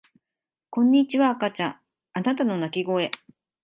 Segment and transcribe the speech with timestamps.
[0.71, 1.79] こんにちは赤ちゃん
[2.13, 3.11] あなたの泣き声